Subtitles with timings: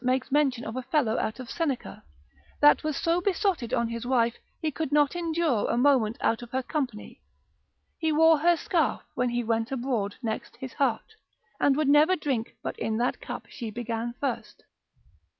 [0.03, 2.01] makes mention of a fellow out of Seneca,
[2.59, 6.49] that was so besotted on his wife, he could not endure a moment out of
[6.49, 7.21] her company,
[7.99, 11.13] he wore her scarf when he went abroad next his heart,
[11.59, 14.63] and would never drink but in that cup she began first.